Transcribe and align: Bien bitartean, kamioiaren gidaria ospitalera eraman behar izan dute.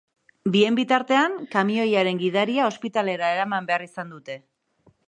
Bien 0.55 0.77
bitartean, 0.79 1.35
kamioiaren 1.57 2.23
gidaria 2.25 2.67
ospitalera 2.73 3.31
eraman 3.39 3.71
behar 3.71 3.89
izan 3.91 4.13
dute. 4.17 4.43